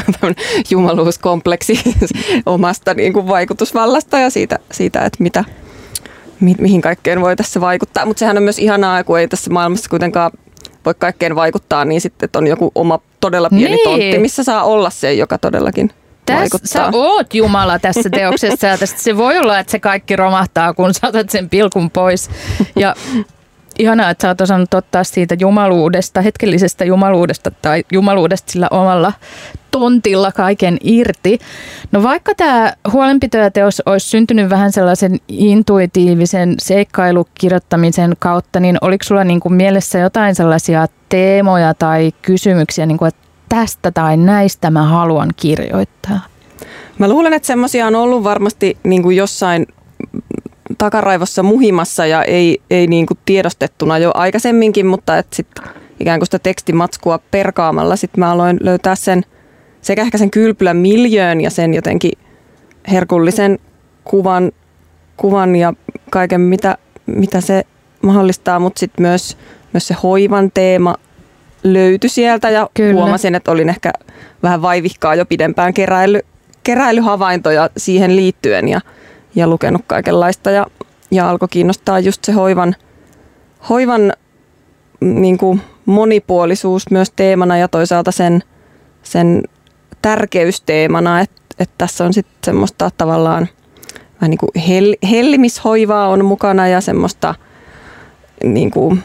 [0.70, 1.80] jumaluuskompleksi
[2.46, 5.44] omasta niin kuin vaikutusvallasta ja siitä, siitä että mitä,
[6.40, 8.06] mi, mihin kaikkeen voi tässä vaikuttaa.
[8.06, 10.30] Mutta sehän on myös ihanaa, kun ei tässä maailmassa kuitenkaan
[10.84, 13.84] voi kaikkeen vaikuttaa, niin sitten on joku oma todella pieni niin.
[13.84, 15.90] tontti, missä saa olla se, joka todellakin
[16.28, 16.68] Täs, vaikuttaa.
[16.68, 20.94] Sä oot Jumala tässä teoksessa ja tästä se voi olla, että se kaikki romahtaa, kun
[20.94, 22.30] saatat sen pilkun pois.
[22.76, 22.94] Ja
[23.78, 29.12] ihanaa, että sä oot osannut ottaa siitä jumaluudesta, hetkellisestä jumaluudesta tai jumaluudesta sillä omalla
[29.70, 31.38] tontilla kaiken irti.
[31.92, 39.04] No vaikka tämä huolenpito ja teos olisi syntynyt vähän sellaisen intuitiivisen seikkailukirjoittamisen kautta, niin oliko
[39.04, 44.70] sulla niin kuin mielessä jotain sellaisia teemoja tai kysymyksiä, niin kuin, että tästä tai näistä
[44.70, 46.20] mä haluan kirjoittaa?
[46.98, 49.66] Mä luulen, että semmoisia on ollut varmasti niin kuin jossain
[50.78, 55.46] takaraivossa muhimassa ja ei, ei niin kuin tiedostettuna jo aikaisemminkin, mutta että sit
[56.00, 59.22] ikään kuin sitä tekstimatskua perkaamalla sit mä aloin löytää sen
[59.80, 62.12] sekä ehkä sen kylpylän miljöön ja sen jotenkin
[62.92, 63.58] herkullisen
[64.04, 64.52] kuvan,
[65.16, 65.74] kuvan ja
[66.10, 67.64] kaiken, mitä, mitä se
[68.02, 69.36] mahdollistaa, mutta sitten myös,
[69.72, 70.94] myös se hoivan teema
[71.62, 72.92] löytyi sieltä ja Kyllä.
[72.92, 73.92] huomasin, että olin ehkä
[74.42, 76.20] vähän vaivihkaa jo pidempään keräily,
[76.64, 78.80] keräilyhavaintoja siihen liittyen ja,
[79.34, 80.66] ja lukenut kaikenlaista ja,
[81.10, 82.76] ja alkoi kiinnostaa just se hoivan,
[83.68, 84.12] hoivan
[85.00, 88.42] mm, niin kuin monipuolisuus myös teemana ja toisaalta sen,
[89.02, 89.42] sen
[90.02, 93.48] tärkeysteemana, että, että tässä on sitten semmoista tavallaan
[94.20, 97.34] vähän niin kuin hell, hellimishoivaa on mukana ja semmoista
[98.44, 99.02] niin kuin,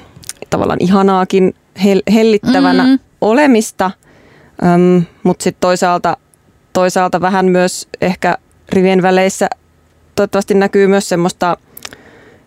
[0.50, 2.99] tavallaan ihanaakin hell, hellittävänä mm-hmm.
[3.21, 3.91] olemista,
[4.75, 6.17] um, mutta sitten toisaalta,
[6.73, 8.38] toisaalta vähän myös ehkä
[8.69, 9.49] rivien väleissä
[10.15, 11.57] toivottavasti näkyy myös semmoista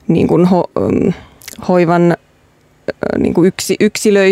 [0.09, 0.65] niin kuin ho,
[1.69, 2.17] hoivan
[3.19, 4.23] niin kuin yksi, yksilö,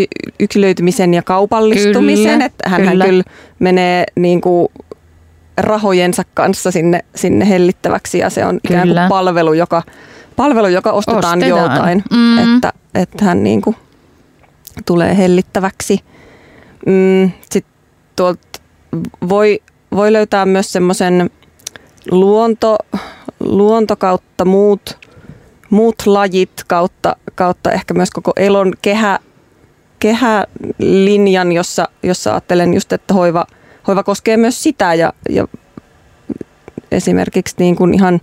[0.40, 2.32] yksilöitymisen ja kaupallistumisen.
[2.32, 3.04] Kyllä, että hän kyllä.
[3.04, 3.24] kyllä
[3.58, 4.68] menee niin kuin
[5.56, 8.82] rahojensa kanssa sinne, sinne hellittäväksi ja se on kyllä.
[8.82, 9.82] ikään kuin palvelu, joka,
[10.36, 11.48] palvelu, joka ostetaan, ostetaan.
[11.48, 12.38] joltain, mm.
[12.38, 13.76] että, että hän niin kuin
[14.86, 16.00] tulee hellittäväksi.
[16.86, 17.72] Mm, Sitten
[18.16, 18.60] tuolta
[19.28, 21.30] voi, voi löytää myös semmoisen
[22.10, 22.76] luonto,
[23.40, 24.98] luonto kautta muut,
[25.70, 29.18] muut lajit kautta, kautta ehkä myös koko elon kehä,
[29.98, 33.46] kehälinjan, jossa, jossa ajattelen just, että hoiva,
[33.86, 35.48] hoiva koskee myös sitä ja, ja
[36.90, 38.20] esimerkiksi niin kuin ihan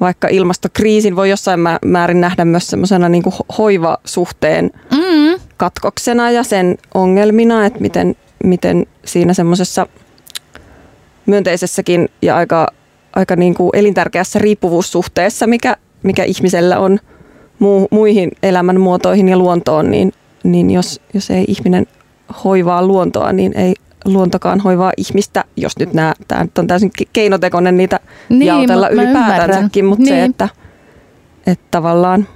[0.00, 3.22] vaikka ilmastokriisin voi jossain määrin nähdä myös semmoisena niin
[3.58, 5.03] hoivasuhteen mm.
[5.56, 9.86] Katkoksena ja sen ongelmina, että miten, miten siinä semmoisessa
[11.26, 12.68] myönteisessäkin ja aika,
[13.16, 16.98] aika niin kuin elintärkeässä riippuvuussuhteessa, mikä, mikä ihmisellä on
[17.58, 20.12] muu, muihin elämänmuotoihin ja luontoon, niin,
[20.42, 21.86] niin jos, jos ei ihminen
[22.44, 27.76] hoivaa luontoa, niin ei luontokaan hoivaa ihmistä, jos nyt nämä, tämä nyt on täysin keinotekoinen
[27.76, 30.14] niitä niin, jaotella ylipäätänsäkin, mutta niin.
[30.14, 30.48] se, että,
[31.46, 32.28] että tavallaan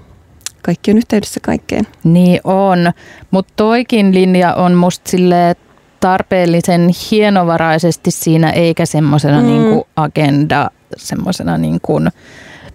[0.69, 1.87] kaikki on yhteydessä kaikkeen.
[2.05, 2.93] Niin on,
[3.31, 5.57] mutta toikin linja on musta silleen
[6.01, 9.47] tarpeellisen hienovaraisesti siinä, eikä semmoisena mm.
[9.47, 12.09] niin agenda semmoisena niin kuin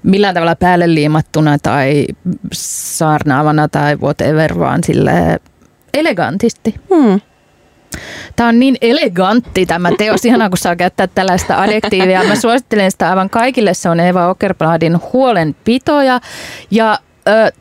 [0.03, 2.05] millään tavalla päälle liimattuna tai
[2.53, 5.39] saarnaavana tai whatever, vaan sille
[5.93, 6.75] elegantisti.
[6.95, 7.21] Hmm.
[8.35, 12.23] Tämä on niin elegantti tämä teos, ihanaa kun saa käyttää tällaista adjektiivia.
[12.23, 16.19] Mä suosittelen sitä aivan kaikille, se on Eva Okerbladin huolenpitoja.
[16.71, 16.99] Ja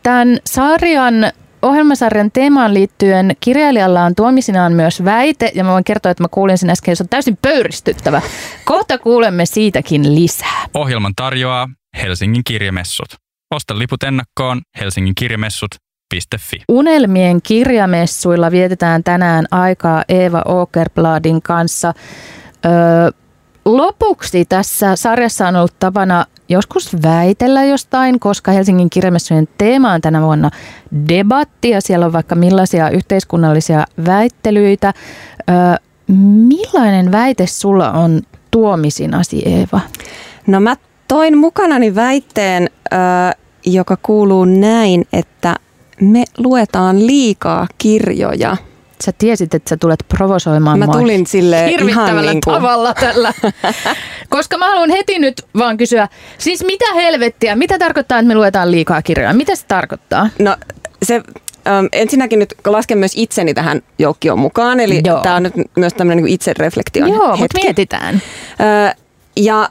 [0.02, 1.14] tämän sarjan
[1.62, 6.58] ohjelmasarjan teemaan liittyen kirjailijalla on tuomisinaan myös väite, ja mä voin kertoa, että mä kuulin
[6.58, 8.22] sen äsken, se on täysin pöyristyttävä.
[8.64, 10.66] Kohta kuulemme siitäkin lisää.
[10.74, 11.68] Ohjelman tarjoaa
[12.02, 13.08] Helsingin kirjamessut.
[13.54, 15.70] Osta liput ennakkoon Helsingin kirjamessut.
[16.68, 21.94] Unelmien kirjamessuilla vietetään tänään aikaa Eeva Åkerbladin kanssa.
[22.66, 22.72] Öö,
[23.64, 30.22] lopuksi tässä sarjassa on ollut tapana joskus väitellä jostain, koska Helsingin kirjamessujen teema on tänä
[30.22, 30.50] vuonna
[31.08, 34.92] debatti ja siellä on vaikka millaisia yhteiskunnallisia väittelyitä.
[35.50, 35.56] Öö,
[36.48, 39.80] millainen väite sulla on tuomisinasi, Eeva?
[40.46, 40.76] No mä
[41.08, 42.98] toin mukanani väitteen, öö,
[43.66, 45.56] joka kuuluu näin, että
[46.00, 48.56] me luetaan liikaa kirjoja.
[49.04, 52.94] Sä tiesit, että sä tulet provosoimaan Mä mua tulin sille hirvittävällä ihan niin kuin, tavalla
[52.94, 53.32] tällä.
[54.28, 58.70] Koska mä haluan heti nyt vaan kysyä, siis mitä helvettiä, mitä tarkoittaa, että me luetaan
[58.70, 59.32] liikaa kirjoja?
[59.32, 60.28] Mitä se tarkoittaa?
[60.38, 60.56] No
[61.02, 61.14] se
[61.66, 66.24] ähm, ensinnäkin nyt lasken myös itseni tähän joukkioon mukaan, eli tämä on nyt myös tämmöinen
[66.24, 67.62] niin itsereflektion Joo, mutta hetki.
[67.62, 68.22] mietitään.
[68.60, 68.94] Ö,
[69.36, 69.68] ja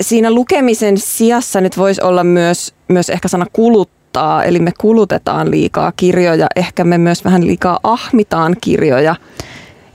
[0.00, 3.46] siinä lukemisen sijassa nyt voisi olla myös, myös ehkä sana
[4.18, 9.16] kuluttaa, eli me kulutetaan liikaa kirjoja, ehkä me myös vähän liikaa ahmitaan kirjoja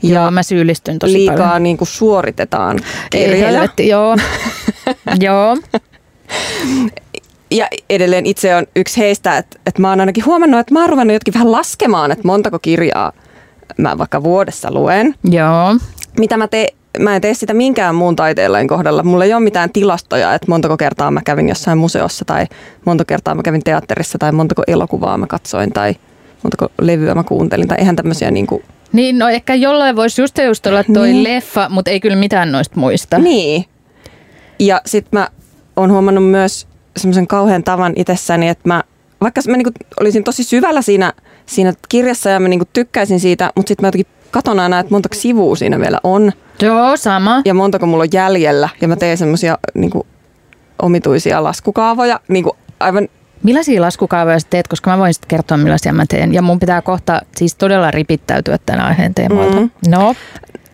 [0.02, 1.62] Ja Joo, mä syyllistyn tosi liikaa paljon.
[1.62, 2.78] niin kuin suoritetaan
[3.14, 3.46] Ei kirjoja.
[3.46, 4.16] helvetti, joo.
[5.26, 5.56] joo.
[7.50, 10.88] Ja edelleen itse on yksi heistä, että, että mä oon ainakin huomannut, että mä oon
[10.90, 13.12] ruvennut jotkin vähän laskemaan, että montako kirjaa
[13.78, 15.14] mä vaikka vuodessa luen.
[15.24, 15.76] Joo.
[16.18, 19.02] Mitä mä teen, mä en tee sitä minkään muun taiteenlain kohdalla.
[19.02, 22.46] Mulla ei ole mitään tilastoja, että montako kertaa mä kävin jossain museossa tai
[22.84, 25.94] montako kertaa mä kävin teatterissa tai montako elokuvaa mä katsoin tai
[26.42, 30.38] montako levyä mä kuuntelin tai eihän tämmöisiä niin kuin, Niin, no ehkä jollain voisi just
[30.46, 31.24] just olla toi Niin.
[31.24, 33.18] leffa, mutta ei kyllä mitään noista muista.
[33.18, 33.64] Niin.
[34.58, 35.28] Ja sit mä
[35.76, 38.82] oon huomannut myös semmoisen kauhean tavan itsessäni, että mä,
[39.20, 41.12] vaikka mä niinku olisin tosi syvällä siinä,
[41.46, 45.14] siinä kirjassa ja mä niinku tykkäisin siitä, mutta sitten mä jotenkin katon aina, että montako
[45.14, 47.42] sivua siinä vielä on Joo, sama.
[47.44, 48.68] ja montako mulla on jäljellä.
[48.80, 50.06] Ja mä teen semmoisia niinku,
[50.82, 53.08] omituisia laskukaavoja, niinku aivan
[53.42, 56.34] Millaisia laskukaavoja sä teet, koska mä voin sitten kertoa millaisia mä teen.
[56.34, 59.56] Ja mun pitää kohta siis todella ripittäytyä tämän aiheen teemoilta.
[59.56, 59.66] Mhm.
[59.88, 60.14] No,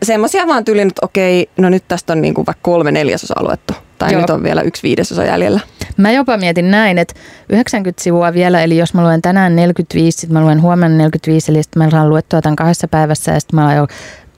[0.02, 3.74] semmoisia vaan tyyliin, että okei, no nyt tästä on niinku vaikka kolme neljäsosa luettu.
[4.00, 4.20] Tai Joo.
[4.20, 5.60] nyt on vielä yksi viidesosa jäljellä.
[5.96, 7.14] mä jopa mietin näin, että
[7.48, 11.62] 90 sivua vielä, eli jos mä luen tänään 45, sitten mä luen huomenna 45, eli
[11.62, 13.86] sitten mä saan luettua tämän kahdessa päivässä, ja sitten mä jo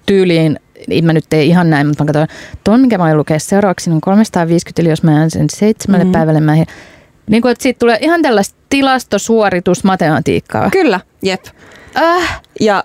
[0.06, 2.28] tyyliin, niin mä nyt tee ihan näin, mutta mä katsoin,
[2.64, 6.08] tuon minkä mä lukea seuraavaksi, niin on 350, eli jos mä jään sen seitsemälle Mhm.
[6.08, 6.18] mm-hmm.
[6.18, 6.54] päivälle, mä
[7.30, 10.70] niin kuin, että siitä tulee ihan tällaista tilastosuoritusmatematiikkaa.
[10.70, 11.44] Kyllä, jep.
[11.96, 12.84] Äh, Ja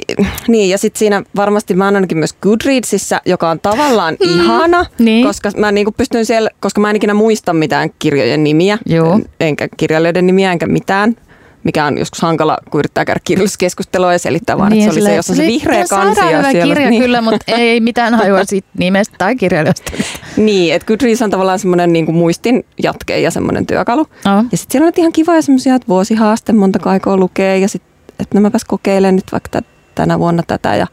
[0.48, 4.30] niin, ja sitten siinä varmasti mä oon ainakin myös Goodreadsissa, joka on tavallaan mm.
[4.44, 5.26] ihana, Niin.
[5.26, 9.12] koska mä niinku pystyn siellä, koska mä en ikinä muista mitään kirjojen nimiä, Joo.
[9.14, 11.16] en- enkä kirjailijoiden nimiä, enkä mitään
[11.64, 14.98] mikä on joskus hankala, kun yrittää käydä kirjallisuuskeskustelua ja selittää vaan, että se oli se,
[15.00, 16.20] silleen, jos on se vihreä kansi.
[16.20, 19.92] ja hyvä siellä, kirja niin, kyllä, mutta ei mitään hajua siitä nimestä tai kirjailijasta.
[20.36, 24.00] Niin, että Goodreads on tavallaan semmoinen niin muistin jatke ja semmoinen työkalu.
[24.00, 24.08] Oh.
[24.52, 28.38] Ja sitten siellä on ihan kivoja semmoisia, että vuosihaaste, montako aikaa lukee ja sitten, että
[28.38, 29.62] no mäpäs kokeilen nyt vaikka tä-
[29.94, 30.76] tänä vuonna tätä.
[30.76, 30.86] Ja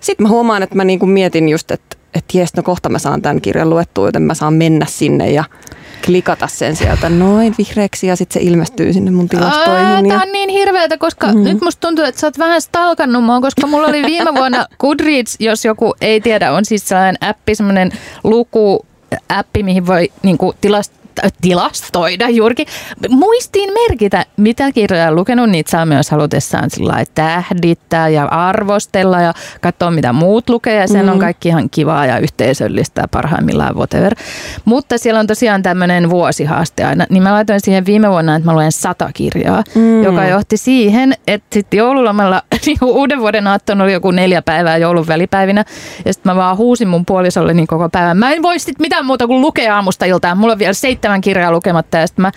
[0.00, 3.22] sitten mä huomaan, että mä niinku mietin just, että, että jes, no kohta mä saan
[3.22, 5.44] tämän kirjan luettua, joten mä saan mennä sinne ja
[6.06, 10.06] klikata sen sieltä noin vihreäksi ja sitten se ilmestyy sinne mun tilastoihin.
[10.06, 10.08] Ja...
[10.08, 11.44] Tämä on niin hirveätä, koska mm-hmm.
[11.44, 15.36] nyt musta tuntuu, että sä oot vähän stalkannut mua, koska mulla oli viime vuonna Goodreads,
[15.40, 17.92] jos joku ei tiedä, on siis sellainen appi, semmoinen
[18.24, 18.86] luku
[19.28, 20.92] appi, mihin voi niin kuin, tilast,
[21.40, 22.66] tilastoida juurikin.
[23.08, 29.34] Muistiin merkitä, mitä kirjoja on lukenut, niitä saa myös halutessaan sillä tähdittää ja arvostella ja
[29.60, 31.12] katsoa, mitä muut lukee ja sen mm.
[31.12, 34.14] on kaikki ihan kivaa ja yhteisöllistä parhaimmillaan whatever.
[34.64, 38.54] Mutta siellä on tosiaan tämmöinen vuosihaaste aina, niin mä laitoin siihen viime vuonna, että mä
[38.54, 40.02] luen sata kirjaa, mm.
[40.02, 45.06] joka johti siihen, että sitten joululomalla niin uuden vuoden aattona oli joku neljä päivää joulun
[45.06, 45.64] välipäivinä
[46.04, 48.16] ja sitten mä vaan huusin mun puolisolle niin koko päivän.
[48.16, 50.38] Mä en voi sit mitään muuta kuin lukea aamusta iltaan.
[50.38, 52.32] Mulla on vielä seitsemän kirjaa lukematta ja sitten mä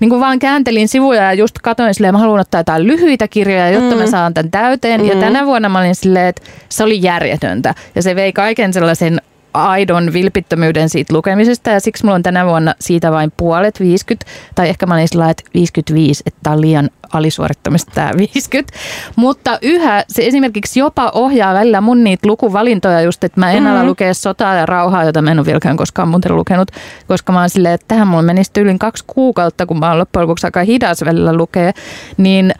[0.00, 3.70] niin kuin vaan kääntelin sivuja ja just katsoin silleen, mä haluan ottaa jotain lyhyitä kirjoja,
[3.70, 4.00] jotta mm.
[4.00, 5.00] mä saan tämän täyteen.
[5.00, 5.06] Mm.
[5.06, 9.20] Ja tänä vuonna mä olin silleen, että se oli järjetöntä ja se vei kaiken sellaisen
[9.54, 14.68] aidon vilpittömyyden siitä lukemisesta ja siksi mulla on tänä vuonna siitä vain puolet 50 tai
[14.68, 18.72] ehkä mä olin sillä että 55, että tää on liian alisuorittamista tämä 50.
[19.16, 23.82] Mutta yhä se esimerkiksi jopa ohjaa välillä mun niitä lukuvalintoja just, että mä en ala
[23.82, 23.88] Mm.
[23.88, 26.70] lukea sotaa ja rauhaa, jota mä en ole vieläkään koskaan muuten lukenut,
[27.06, 30.22] koska mä oon silleen, että tähän mulla menisi tyylin kaksi kuukautta, kun mä oon loppujen
[30.28, 31.72] lopuksi aika hidas välillä lukee,
[32.16, 32.52] niin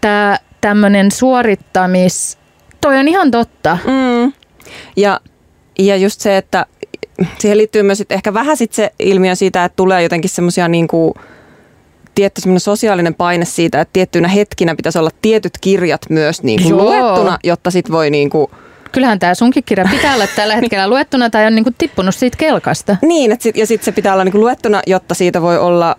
[0.00, 2.38] tämä tämmöinen suorittamis,
[2.80, 3.78] toi on ihan totta.
[3.84, 4.32] Mm.
[4.96, 5.20] Ja,
[5.78, 6.66] ja just se, että
[7.38, 11.14] siihen liittyy myös ehkä vähän sit se ilmiö siitä, että tulee jotenkin semmoisia niinku,
[12.18, 16.84] tietty sosiaalinen paine siitä, että tiettyinä hetkinä pitäisi olla tietyt kirjat myös niinku Joo.
[16.84, 18.50] luettuna, jotta sit voi niinku,
[18.92, 22.96] Kyllähän tämä sunkin kirja pitää olla tällä hetkellä luettuna tai on niinku tippunut siitä kelkasta.
[23.02, 25.96] niin, että sit, ja sitten se pitää olla niinku luettuna, jotta siitä voi olla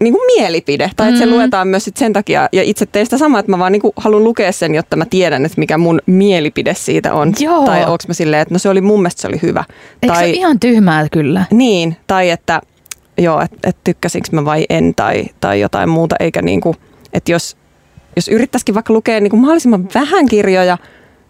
[0.00, 0.90] niinku mielipide.
[0.96, 1.32] Tai että se Mm.
[1.32, 4.24] luetaan myös sit sen takia, ja itse tein sitä samaa, että mä vaan niinku haluan
[4.24, 7.32] lukea sen, jotta mä tiedän, että mikä mun mielipide siitä on.
[7.40, 7.66] Joo.
[7.66, 9.64] Tai onko mä silleen, että no se oli mun mielestä se oli hyvä.
[10.02, 11.44] Eikö se tai, ole ihan tyhmää kyllä?
[11.50, 12.60] Niin, tai että
[13.18, 16.76] joo, että et tykkäsinkö mä vai en tai, tai jotain muuta, eikä niinku,
[17.12, 17.56] että jos,
[18.16, 20.78] jos yrittäisikin vaikka lukea niinku mahdollisimman vähän kirjoja,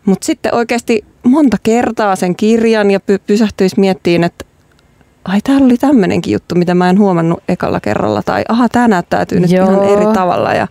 [0.04, 4.44] mutta sitten oikeasti monta kertaa sen kirjan ja py- pysähtyisi miettiin, että
[5.24, 9.40] ai täällä oli tämmöinenkin juttu, mitä mä en huomannut ekalla kerralla, tai aha, tämä näyttäytyy
[9.40, 9.66] nyt Joo.
[9.66, 10.54] ihan eri tavalla.
[10.54, 10.68] Ja,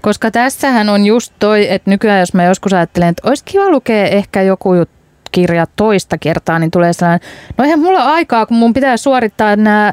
[0.00, 4.06] Koska tässähän on just toi, että nykyään jos mä joskus ajattelen, että olisi kiva lukea
[4.06, 4.97] ehkä joku jut-
[5.32, 9.92] kirja toista kertaa, niin tulee sellainen, no eihän mulla aikaa, kun mun pitää suorittaa nämä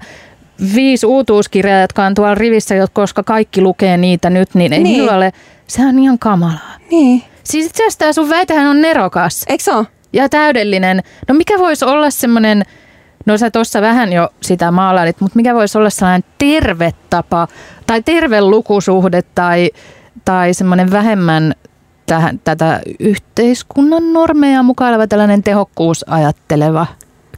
[0.76, 4.96] viisi uutuuskirjaa, jotka on tuolla rivissä, koska kaikki lukee niitä nyt, niin ei Niin.
[4.96, 5.34] minulla ole,
[5.68, 6.76] se on ihan kamalaa.
[6.92, 9.86] niin, Siis itse asiassa tää sun väitehän on nerokas eikö se ole?
[10.14, 11.04] ja täydellinen.
[11.28, 12.64] No mikä voisi olla semmoinen,
[13.26, 17.48] no sä tuossa vähän jo sitä maalailit, mutta mikä voisi olla sellainen terve tapa
[17.88, 19.70] tai terve lukusuhde tai,
[20.26, 21.54] tai semmoinen vähemmän
[22.06, 26.88] tähän, tätä yhteiskunnan normeja mukaileva tällainen tehokkuus ajatteleva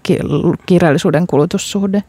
[0.04, 0.20] ki-
[0.66, 2.04] kirjallisuuden kulutussuhde.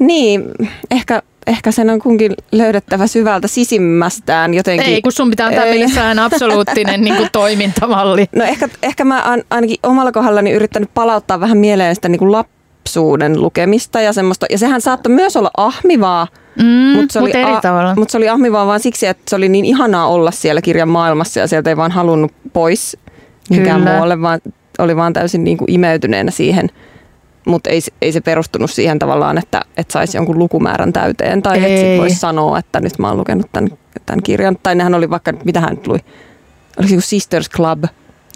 [0.00, 0.44] Niin,
[0.90, 4.94] ehkä, ehkä sen on kunkin löydettävä syvältä sisimmästään jotenkin.
[4.94, 8.26] Ei, kun sun pitää antaa sellainen absoluuttinen niin kuin toimintamalli.
[8.36, 12.32] No ehkä, ehkä mä oon ainakin omalla kohdallani yrittänyt palauttaa vähän mieleen sitä niin kuin
[12.86, 14.46] lapsuuden lukemista ja semmoista.
[14.50, 16.26] Ja sehän saattoi myös olla ahmivaa,
[16.62, 19.36] Mm, Mut mutta se oli eri a- mutta se oli ahmivaa vaan siksi, että se
[19.36, 22.96] oli niin ihanaa olla siellä kirjan maailmassa ja sieltä ei vaan halunnut pois
[23.50, 23.92] minkään Kyllä.
[23.92, 24.40] muualle, vaan
[24.78, 26.68] oli vaan täysin niin kuin imeytyneenä siihen.
[27.46, 31.68] Mutta ei, ei se perustunut siihen tavallaan, että, että saisi jonkun lukumäärän täyteen tai että
[31.68, 31.98] sit Ei.
[31.98, 33.70] voisi sanoa, että nyt mä oon lukenut tämän,
[34.06, 34.56] tämän kirjan.
[34.62, 35.98] Tai nehän oli vaikka, mitä hän lui,
[36.78, 37.84] oliko se Sisters Club?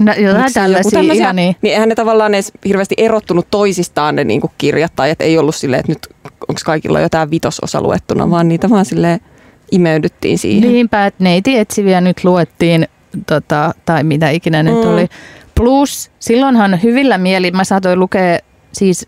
[0.00, 1.22] No, jotain joku tällaisia tämmöisiä?
[1.22, 1.56] ihan niin.
[1.62, 5.54] Niin eihän ne tavallaan edes hirveästi erottunut toisistaan ne niinku kirjat, tai että ei ollut
[5.54, 6.08] silleen, että nyt
[6.48, 9.20] onko kaikilla jotain vitososa luettuna, vaan niitä vaan silleen
[9.72, 10.72] imeydyttiin siihen.
[10.72, 12.88] Niinpä, että neiti etsiviä nyt luettiin,
[13.26, 14.90] tota, tai mitä ikinä nyt Mm.
[14.90, 15.08] oli.
[15.54, 18.38] Plus, silloinhan hyvillä mielin mä saatoin lukea,
[18.72, 19.06] siis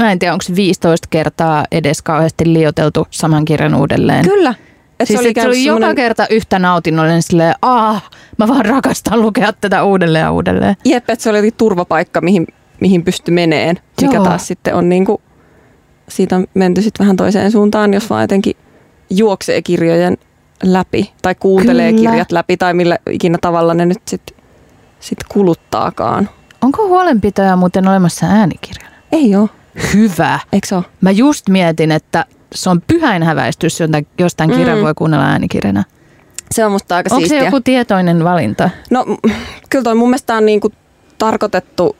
[0.00, 4.24] mä en tiedä, onko 15 kertaa edes kauheasti liioteltu saman kirjan uudelleen.
[4.24, 4.54] Kyllä.
[5.00, 9.20] Et siis se oli, se oli joka kerta yhtä nautinnollinen silleen, ah, mä vaan rakastan
[9.22, 10.76] lukea tätä uudelleen ja uudelleen.
[10.84, 12.46] Jep, että se oli turvapaikka, mihin,
[12.80, 14.24] mihin pysty meneen, mikä Joo.
[14.24, 15.20] taas sitten on niinku,
[16.08, 18.54] siitä on menty sitten vähän toiseen suuntaan, jos vaan jotenkin
[19.10, 20.16] juoksee kirjojen
[20.62, 22.10] läpi tai kuuntelee Kyllä.
[22.10, 24.36] kirjat läpi tai millä ikinä tavalla ne nyt sitten
[25.00, 26.28] sit kuluttaakaan.
[26.62, 28.94] Onko huolenpitoja muuten olemassa äänikirjana?
[29.12, 29.48] Ei ole,
[29.94, 30.38] Hyvä.
[30.52, 30.84] eikö se ole?
[31.00, 34.84] Mä just mietin, että se on pyhäin häväistys, jota jostain kirjan Mm.
[34.84, 35.84] voi kuunnella äänikirjana.
[36.50, 38.70] Se on musta aika Onko se joku tietoinen valinta?
[38.90, 39.04] No
[39.70, 40.72] kyllä toi mun mielestä on niinku
[41.18, 41.96] tarkoitettu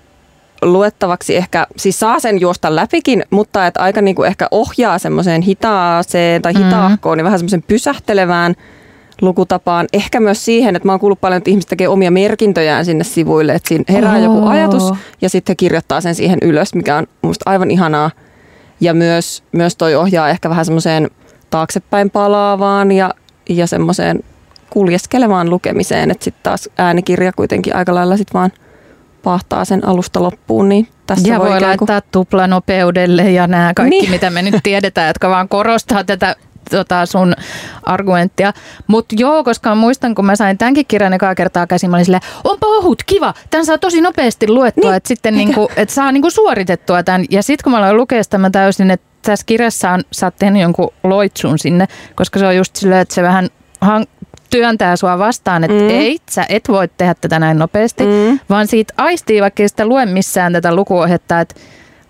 [0.63, 6.43] luettavaksi ehkä, siis saa sen juosta läpikin, mutta että aika niinku ehkä ohjaa semmoiseen hitaaseen
[6.43, 8.55] tai hitaahkoon, niin vähän semmoisen pysähtelevään
[9.23, 9.87] lukutapaan.
[9.93, 13.55] Ehkä myös siihen, että mä oon kuullut paljon, että ihmiset tekee omia merkintöjään sinne sivuille,
[13.55, 14.23] että siinä herää Oo.
[14.25, 18.11] joku ajatus ja sitten he kirjoittaa sen siihen ylös, mikä on mielestä aivan ihanaa.
[18.81, 21.11] Ja myös, myös toi ohjaa ehkä vähän semmoiseen
[21.51, 23.15] taaksepäin palaavaan ja,
[23.49, 24.21] ja semmoiseen
[24.71, 28.53] kuljeskelevaan lukemiseen, että sitten taas äänikirja kuitenkin aika lailla sit vaan
[29.23, 33.91] pahtaa sen alusta loppuun, niin tässä ja voi, voi kuin- laittaa tuplanopeudelle ja nämä kaikki,
[33.99, 34.11] Niin.
[34.11, 36.37] mitä me nyt tiedetään, jotka vaan korostaa tätä
[36.71, 37.35] tota sun
[37.83, 38.53] argumenttia.
[38.87, 42.23] Mutta joo, koska muistan, kun mä sain tämänkin kirjan ekaa kertaa käsin, mä olin silleen,
[42.45, 46.31] onpa ohut, kiva, tämän saa tosi nopeasti luettua, Niin, että sitten niinku, et saa niinku
[46.31, 47.25] suoritettua tämän.
[47.31, 50.35] Ja sitten kun mä aloin lukea sitä, mä täysin, että tässä kirjassa on, sä oot
[50.39, 53.49] tehnyt jonkun loitsun sinne, koska se on just silleen, että se vähän
[53.81, 54.07] han-
[54.51, 55.89] työntää sua vastaan, että Mm.
[55.91, 58.39] ei, sä et voi tehdä tätä näin nopeasti, Mm.
[58.51, 61.55] vaan siitä aistii, vaikka ei sitä lue missään tätä lukuohjetta, että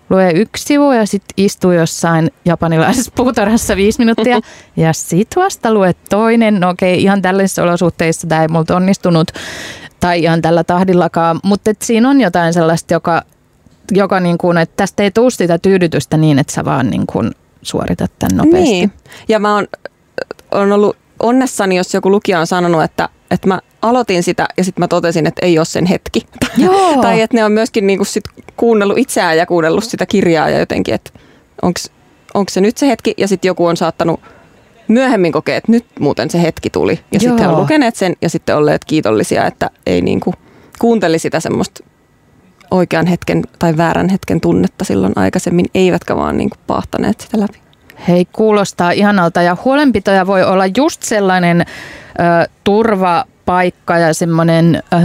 [0.09, 4.39] lue yksi sivu ja sitten istuu jossain japanilaisessa puutarhassa viisi minuuttia
[4.75, 6.59] ja sitten vasta lue toinen.
[6.59, 9.31] No okei, ihan tällaisissa olosuhteissa tämä ei multa onnistunut
[9.99, 13.21] tai ihan tällä tahdillakaan, mutta et siinä on jotain sellaista, joka,
[13.91, 17.31] joka niin kuin, että tästä ei tule sitä tyydytystä niin, että sä vaan niin kuin
[17.61, 18.69] suoritat tämän nopeasti.
[18.69, 18.91] Niin.
[19.27, 19.67] Ja mä oon,
[20.51, 24.81] on ollut onnessani, jos joku lukija on sanonut, että, että mä aloitin sitä ja sitten
[24.81, 26.25] mä totesin, että ei ole sen hetki.
[26.57, 27.01] Joo.
[27.01, 28.23] tai että ne on myöskin niinku sit
[28.57, 31.11] kuunnellut itseään ja kuunnellut sitä kirjaa ja jotenkin, että
[32.33, 34.19] onko se nyt se hetki ja sitten joku on saattanut
[34.87, 36.99] myöhemmin kokea, että nyt muuten se hetki tuli.
[37.11, 40.33] Ja sitten on lukeneet sen ja sitten olleet kiitollisia, että ei niinku
[40.79, 41.83] kuunteli sitä semmoista
[42.71, 47.66] oikean hetken tai väärän hetken tunnetta silloin aikaisemmin, eivätkä vaan niinku paahtaneet sitä läpi.
[48.07, 54.97] Hei, kuulostaa ihanalta ja huolenpitoja voi olla just sellainen ö, turvapaikka ja semmoinen ö,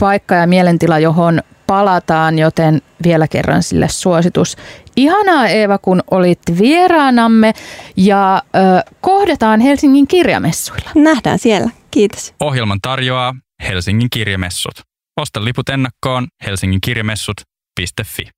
[0.00, 4.56] paikka ja mielentila, johon palataan, joten vielä kerran sille suositus.
[4.96, 7.52] Ihanaa Eeva, kun olit vieraanamme
[7.96, 8.58] ja ö,
[9.00, 10.90] kohdataan Helsingin kirjamessuilla.
[10.94, 11.70] Nähdään siellä.
[11.90, 12.34] Kiitos.
[12.40, 13.34] Ohjelman tarjoaa
[13.68, 14.80] Helsingin kirjamessut.
[15.20, 18.28] Osta liput ennakkoon helsinginkirjamessut.fi.